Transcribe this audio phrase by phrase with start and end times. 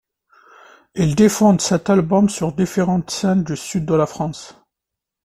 [0.95, 4.55] Ils défendent cet album sur différentes scènes du sud de la France.